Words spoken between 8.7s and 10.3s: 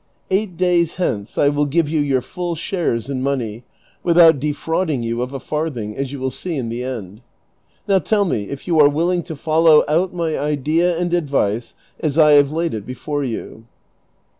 are willing to follow out